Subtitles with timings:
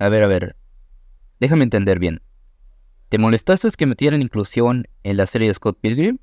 [0.00, 0.56] A ver, a ver.
[1.40, 2.22] Déjame entender bien.
[3.10, 6.16] ¿Te molestaste que metieran inclusión en la serie de Scott Pilgrim?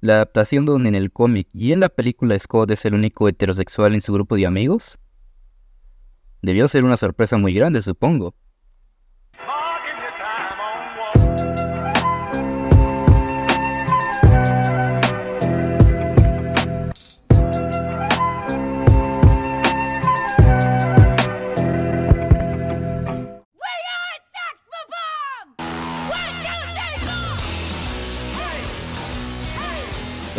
[0.00, 3.94] La adaptación donde en el cómic y en la película Scott es el único heterosexual
[3.94, 4.98] en su grupo de amigos?
[6.42, 8.34] Debió ser una sorpresa muy grande, supongo.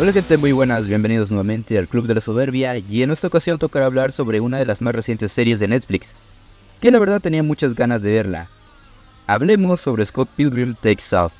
[0.04, 3.58] Hola gente muy buenas, bienvenidos nuevamente al Club de la Soberbia y en esta ocasión
[3.58, 6.14] tocará hablar sobre una de las más recientes series de Netflix,
[6.82, 8.48] que la verdad tenía muchas ganas de verla.
[9.26, 11.32] Hablemos sobre Scott Pilgrim Takes Off.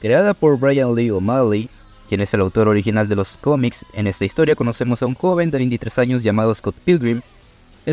[0.00, 1.68] Creada por Brian Lee O'Malley,
[2.08, 5.50] quien es el autor original de los cómics, en esta historia conocemos a un joven
[5.50, 7.22] de 23 años llamado Scott Pilgrim.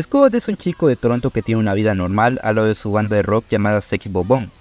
[0.00, 2.92] Scott es un chico de Toronto que tiene una vida normal al lado de su
[2.92, 4.52] banda de rock llamada Sex Bobón.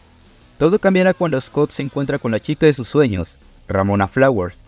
[0.58, 4.61] Todo cambiará cuando Scott se encuentra con la chica de sus sueños, Ramona Flowers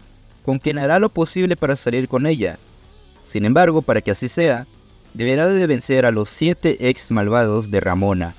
[0.43, 2.57] con quien hará lo posible para salir con ella.
[3.25, 4.67] Sin embargo, para que así sea,
[5.13, 8.35] deberá de vencer a los siete ex malvados de Ramona.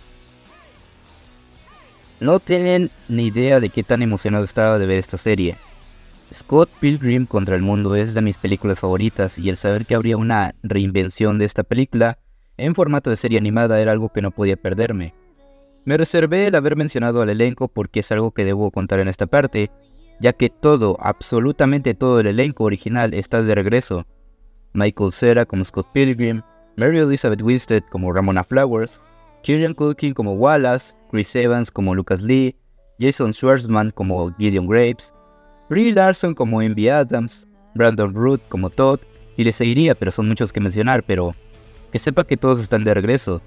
[2.20, 5.56] No tienen ni idea de qué tan emocionado estaba de ver esta serie.
[6.32, 10.16] Scott Pilgrim contra el mundo es de mis películas favoritas y el saber que habría
[10.16, 12.18] una reinvención de esta película
[12.56, 15.14] en formato de serie animada era algo que no podía perderme.
[15.84, 19.26] Me reservé el haber mencionado al elenco porque es algo que debo contar en esta
[19.26, 19.70] parte,
[20.20, 24.06] ya que todo, absolutamente todo el elenco original está de regreso.
[24.72, 26.42] Michael Cera como Scott Pilgrim,
[26.76, 29.00] Mary Elizabeth Winstead como Ramona Flowers,
[29.42, 32.56] Kieran Culkin como Wallace, Chris Evans como Lucas Lee,
[32.98, 35.12] Jason Schwartzman como Gideon Graves,
[35.68, 39.00] Brie Larson como Envy Adams, Brandon Root como Todd,
[39.36, 41.34] y le seguiría, pero son muchos que mencionar, pero
[41.92, 43.40] que sepa que todos están de regreso.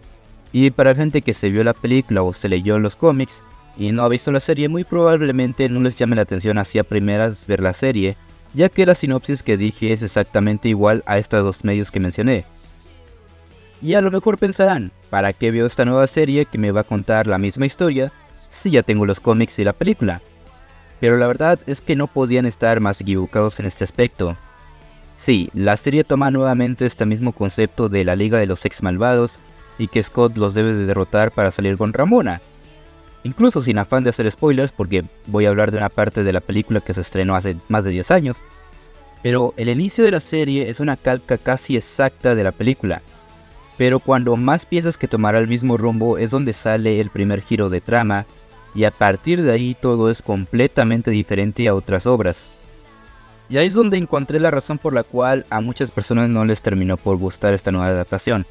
[0.51, 3.43] Y para gente que se vio la película o se leyó los cómics,
[3.77, 6.83] y no ha visto la serie, muy probablemente no les llame la atención así a
[6.83, 8.17] primeras ver la serie,
[8.53, 12.45] ya que la sinopsis que dije es exactamente igual a estos dos medios que mencioné.
[13.81, 16.85] Y a lo mejor pensarán, ¿para qué veo esta nueva serie que me va a
[16.85, 18.11] contar la misma historia
[18.49, 20.21] si ya tengo los cómics y la película?
[20.99, 24.35] Pero la verdad es que no podían estar más equivocados en este aspecto.
[25.15, 29.39] Sí, la serie toma nuevamente este mismo concepto de la Liga de los Ex Malvados
[29.77, 32.41] y que Scott los debe de derrotar para salir con Ramona,
[33.27, 36.41] incluso sin afán de hacer spoilers porque voy a hablar de una parte de la
[36.41, 38.37] película que se estrenó hace más de 10 años.
[39.21, 43.01] Pero el inicio de la serie es una calca casi exacta de la película.
[43.77, 47.69] Pero cuando más piensas que tomará el mismo rumbo es donde sale el primer giro
[47.69, 48.25] de trama
[48.73, 52.49] y a partir de ahí todo es completamente diferente a otras obras.
[53.49, 56.61] Y ahí es donde encontré la razón por la cual a muchas personas no les
[56.61, 58.45] terminó por gustar esta nueva adaptación.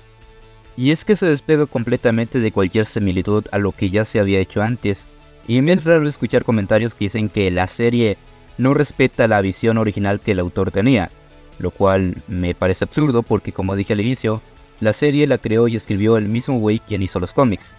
[0.76, 4.40] Y es que se despega completamente de cualquier similitud a lo que ya se había
[4.40, 5.06] hecho antes.
[5.48, 8.18] Y es raro escuchar comentarios que dicen que la serie
[8.58, 11.10] no respeta la visión original que el autor tenía,
[11.58, 14.42] lo cual me parece absurdo porque como dije al inicio,
[14.80, 17.74] la serie la creó y escribió el mismo güey quien hizo los cómics.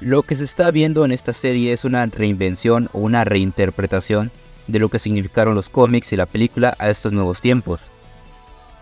[0.00, 4.30] Lo que se está viendo en esta serie es una reinvención o una reinterpretación
[4.66, 7.90] de lo que significaron los cómics y la película a estos nuevos tiempos.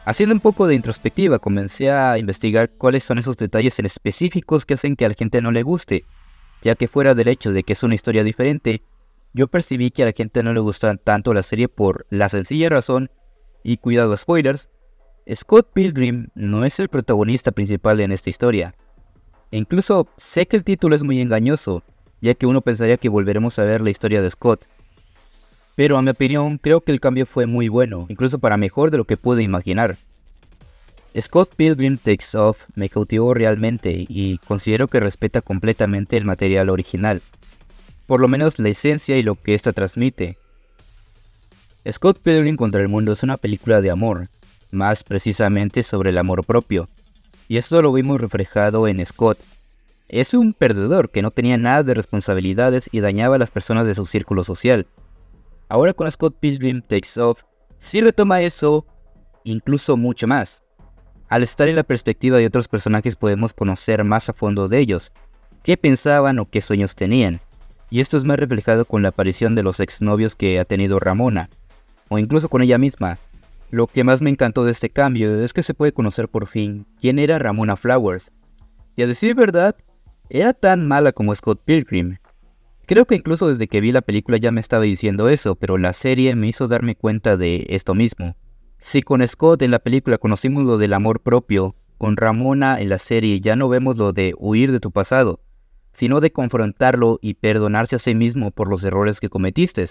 [0.07, 4.75] Haciendo un poco de introspectiva, comencé a investigar cuáles son esos detalles en específicos que
[4.75, 6.05] hacen que a la gente no le guste,
[6.63, 8.83] ya que fuera del hecho de que es una historia diferente,
[9.33, 12.69] yo percibí que a la gente no le gusta tanto la serie por la sencilla
[12.69, 13.11] razón,
[13.65, 14.71] y cuidado spoilers,
[15.35, 18.77] Scott Pilgrim no es el protagonista principal en esta historia.
[19.51, 21.83] E incluso sé que el título es muy engañoso,
[22.21, 24.69] ya que uno pensaría que volveremos a ver la historia de Scott,
[25.77, 28.97] pero a mi opinión creo que el cambio fue muy bueno, incluso para mejor de
[28.97, 29.99] lo que pude imaginar.
[31.21, 37.23] Scott Pilgrim Takes Off me cautivó realmente y considero que respeta completamente el material original,
[38.07, 40.39] por lo menos la esencia y lo que ésta transmite.
[41.91, 44.29] Scott Pilgrim contra el mundo es una película de amor,
[44.71, 46.89] más precisamente sobre el amor propio,
[47.49, 49.39] y esto lo vimos reflejado en Scott.
[50.09, 53.95] Es un perdedor que no tenía nada de responsabilidades y dañaba a las personas de
[53.95, 54.87] su círculo social,
[55.69, 57.43] Ahora con Scott Pilgrim Takes Off,
[57.79, 58.87] sí retoma eso,
[59.45, 60.63] incluso mucho más.
[61.29, 65.13] Al estar en la perspectiva de otros personajes podemos conocer más a fondo de ellos,
[65.65, 67.41] qué pensaban o qué sueños tenían.
[67.91, 71.51] Y esto es más reflejado con la aparición de los exnovios que ha tenido Ramona,
[72.09, 73.19] o incluso con ella misma.
[73.71, 76.87] Lo que más me encantó de este cambio es que se puede conocer por fin
[77.01, 78.31] quién era Ramona Flowers.
[78.95, 79.75] Y a decir verdad,
[80.29, 82.19] era tan mala como Scott Pilgrim,
[82.87, 85.93] Creo que incluso desde que vi la película ya me estaba diciendo eso, pero la
[85.93, 88.37] serie me hizo darme cuenta de esto mismo.
[88.79, 92.99] Si con Scott en la película conocimos lo del amor propio, con Ramona en la
[92.99, 95.41] serie ya no vemos lo de huir de tu pasado,
[95.93, 99.85] sino de confrontarlo y perdonarse a sí mismo por los errores que cometiste.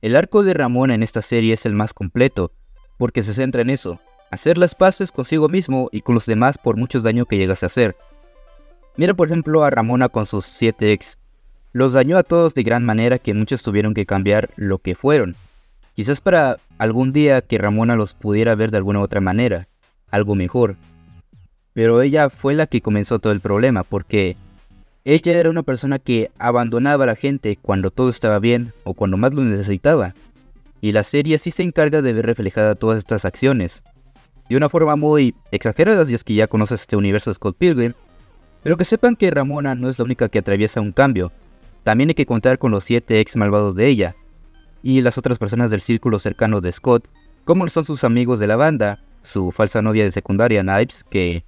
[0.00, 2.52] El arco de Ramona en esta serie es el más completo,
[2.96, 6.78] porque se centra en eso, hacer las paces consigo mismo y con los demás por
[6.78, 7.94] muchos daños que llegas a hacer.
[8.96, 11.18] Mira por ejemplo a Ramona con sus 7 ex.
[11.76, 15.36] Los dañó a todos de gran manera que muchos tuvieron que cambiar lo que fueron.
[15.92, 19.68] Quizás para algún día que Ramona los pudiera ver de alguna otra manera,
[20.10, 20.76] algo mejor.
[21.74, 24.38] Pero ella fue la que comenzó todo el problema, porque
[25.04, 29.18] ella era una persona que abandonaba a la gente cuando todo estaba bien o cuando
[29.18, 30.14] más lo necesitaba.
[30.80, 33.82] Y la serie sí se encarga de ver reflejada todas estas acciones.
[34.48, 37.92] De una forma muy exagerada si es que ya conoces este universo de Scott Pilgrim.
[38.62, 41.32] Pero que sepan que Ramona no es la única que atraviesa un cambio.
[41.86, 44.16] También hay que contar con los siete ex malvados de ella.
[44.82, 47.08] Y las otras personas del círculo cercano de Scott,
[47.44, 51.44] como son sus amigos de la banda, su falsa novia de secundaria, Knives, que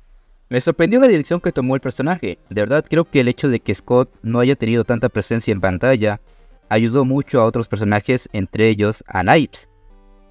[0.49, 2.39] me sorprendió la dirección que tomó el personaje.
[2.51, 5.61] De verdad creo que el hecho de que Scott no haya tenido tanta presencia en
[5.61, 6.21] pantalla
[6.69, 9.69] ayudó mucho a otros personajes, entre ellos a Knives,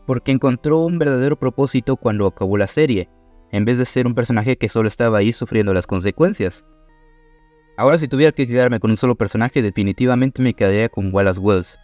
[0.05, 3.09] porque encontró un verdadero propósito cuando acabó la serie,
[3.51, 6.63] en vez de ser un personaje que solo estaba ahí sufriendo las consecuencias.
[7.77, 11.79] Ahora si tuviera que quedarme con un solo personaje, definitivamente me quedaría con Wallace Wells.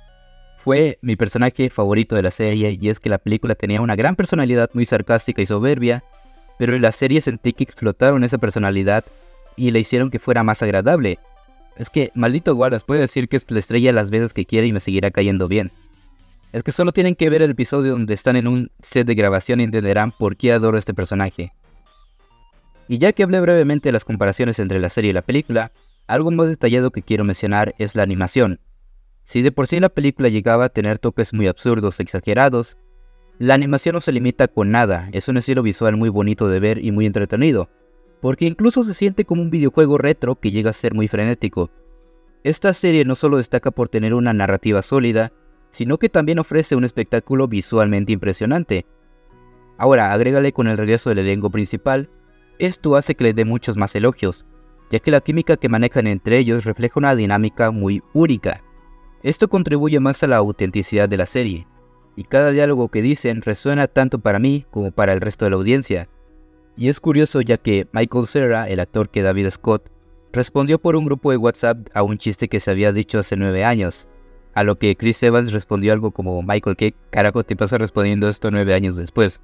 [0.58, 4.16] Fue mi personaje favorito de la serie y es que la película tenía una gran
[4.16, 6.04] personalidad muy sarcástica y soberbia,
[6.58, 9.06] pero en la serie sentí que explotaron esa personalidad
[9.56, 11.20] y le hicieron que fuera más agradable.
[11.78, 14.74] Es que, maldito guardas, puede decir que es la estrella las veces que quiera y
[14.74, 15.70] me seguirá cayendo bien.
[16.54, 19.60] Es que solo tienen que ver el episodio donde están en un set de grabación
[19.60, 21.54] y entenderán por qué adoro este personaje.
[22.88, 25.72] Y ya que hablé brevemente de las comparaciones entre la serie y la película,
[26.08, 28.60] algo más detallado que quiero mencionar es la animación.
[29.24, 32.78] Si de por sí la película llegaba a tener toques muy absurdos o exagerados,
[33.40, 36.84] la animación no se limita con nada, es un estilo visual muy bonito de ver
[36.84, 37.70] y muy entretenido,
[38.22, 41.72] porque incluso se siente como un videojuego retro que llega a ser muy frenético.
[42.44, 45.32] Esta serie no solo destaca por tener una narrativa sólida,
[45.72, 48.86] sino que también ofrece un espectáculo visualmente impresionante.
[49.78, 52.10] Ahora, agrégale con el regreso del elenco principal,
[52.66, 54.46] esto hace que le dé muchos más elogios,
[54.90, 58.64] ya que la química que manejan entre ellos refleja una dinámica muy única.
[59.24, 61.68] Esto contribuye más a la autenticidad de la serie,
[62.16, 65.58] y cada diálogo que dicen resuena tanto para mí como para el resto de la
[65.58, 66.10] audiencia.
[66.76, 69.90] Y es curioso ya que Michael Cera, el actor que David Scott,
[70.32, 73.64] respondió por un grupo de WhatsApp a un chiste que se había dicho hace nueve
[73.64, 74.08] años,
[74.54, 78.52] a lo que Chris Evans respondió algo como Michael, ¿qué carajo te pasa respondiendo esto
[78.52, 79.42] nueve años después?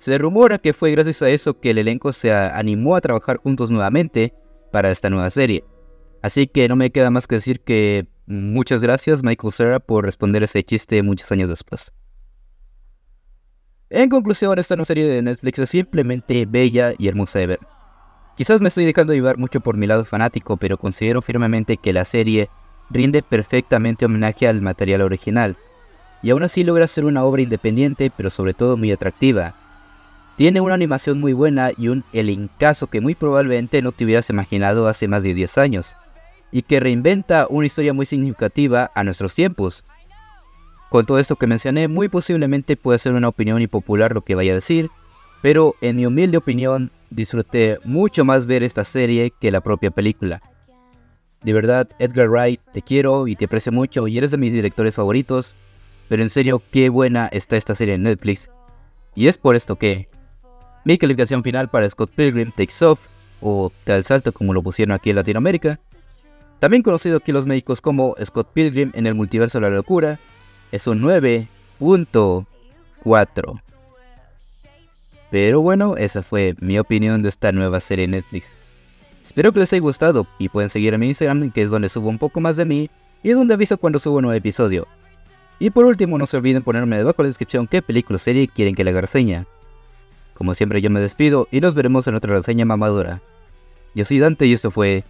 [0.00, 3.70] Se rumora que fue gracias a eso que el elenco se animó a trabajar juntos
[3.70, 4.34] nuevamente
[4.72, 5.64] para esta nueva serie.
[6.22, 10.44] Así que no me queda más que decir que Muchas gracias Michael Cera por responder
[10.44, 11.92] ese chiste muchos años después.
[13.88, 17.58] En conclusión, esta nueva serie de Netflix es simplemente bella y hermosa de ver.
[18.36, 22.04] Quizás me estoy dejando llevar mucho por mi lado fanático, pero considero firmemente que la
[22.04, 22.48] serie
[22.88, 25.56] rinde perfectamente homenaje al material original,
[26.22, 29.56] y aún así logra ser una obra independiente, pero sobre todo muy atractiva.
[30.40, 34.88] Tiene una animación muy buena y un elencazo que muy probablemente no te hubieras imaginado
[34.88, 35.98] hace más de 10 años
[36.50, 39.84] y que reinventa una historia muy significativa a nuestros tiempos.
[40.88, 44.52] Con todo esto que mencioné, muy posiblemente puede ser una opinión impopular lo que vaya
[44.52, 44.88] a decir,
[45.42, 50.40] pero en mi humilde opinión disfruté mucho más ver esta serie que la propia película.
[51.42, 54.94] De verdad, Edgar Wright, te quiero y te aprecio mucho y eres de mis directores
[54.94, 55.54] favoritos,
[56.08, 58.48] pero en serio, qué buena está esta serie en Netflix.
[59.14, 60.08] Y es por esto que
[60.84, 63.06] mi calificación final para Scott Pilgrim Takes Off,
[63.40, 65.80] o Tal Salto como lo pusieron aquí en Latinoamérica,
[66.58, 70.20] también conocido aquí los médicos como Scott Pilgrim en el multiverso de la locura,
[70.72, 73.62] es un 9.4.
[75.30, 78.46] Pero bueno, esa fue mi opinión de esta nueva serie Netflix.
[79.24, 82.10] Espero que les haya gustado y pueden seguir a mi Instagram que es donde subo
[82.10, 82.90] un poco más de mí
[83.22, 84.86] y donde aviso cuando subo un nuevo episodio.
[85.58, 88.48] Y por último no se olviden ponerme debajo en la descripción qué película o serie
[88.48, 89.46] quieren que le reseña.
[90.40, 93.20] Como siempre yo me despido y nos veremos en otra reseña mamadora.
[93.94, 95.04] Yo soy Dante y esto fue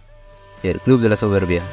[0.61, 1.63] el Club de la Soberbia.